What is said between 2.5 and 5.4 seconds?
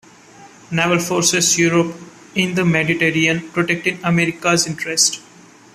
the Mediterranean protecting American interests.